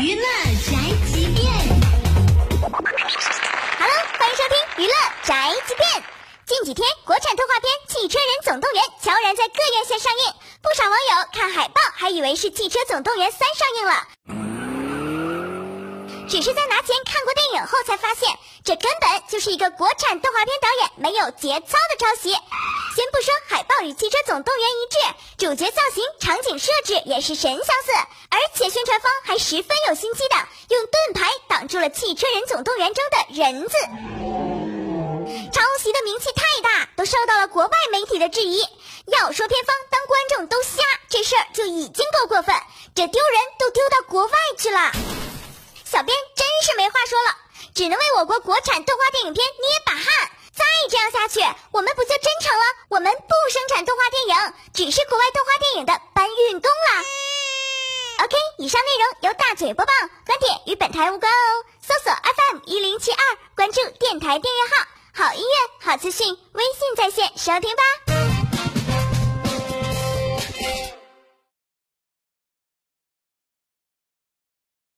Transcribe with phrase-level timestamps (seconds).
[0.00, 0.78] 娱乐宅
[1.10, 1.50] 急便
[2.70, 2.78] ，Hello，
[4.16, 6.04] 欢迎收听娱乐宅急便。
[6.46, 10.32] 近几天，国产动画片《汽车人总动员》悄然在各院线上映，
[10.62, 14.06] 不少网友看海报还以为是《汽车总动员三》上映了。
[16.28, 18.28] 只是在拿钱看过电影后，才发现
[18.62, 22.30] 这根本就是一个国产动画片导演没有节操的抄袭。
[22.94, 24.98] 先不说海报与《汽车总动员》一致，
[25.46, 27.92] 主角造型、场景设置也是神相似，
[28.58, 30.34] 且宣传方还十分有心机的
[30.70, 33.76] 用盾牌挡住了《汽车人总动员》中的人字。
[35.52, 38.66] 抄袭的名气太大，都受到了国外媒体的质疑。
[39.06, 42.52] 要说片方当观众都瞎，这事儿就已经够过分，
[42.96, 44.90] 这丢人都丢到国外去了。
[45.84, 47.36] 小编真是没话说了，
[47.76, 50.04] 只能为我国国产动画电影片捏把汗。
[50.52, 51.38] 再这样下去，
[51.70, 57.04] 我们不就真成了我们不生产动画电影，只是国外动画电影的搬运工了
[58.58, 59.92] 以上内容由大嘴播报，
[60.26, 61.64] 观点与本台无关哦。
[61.80, 64.84] 搜索 FM 一零七二，关注电台订阅号，
[65.28, 67.82] 好音乐、好资讯，微信在线收听吧。